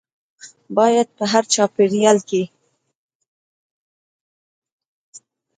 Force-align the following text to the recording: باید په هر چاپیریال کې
باید 0.77 1.07
په 1.17 1.23
هر 1.31 1.43
چاپیریال 1.53 2.17
کې 2.29 2.43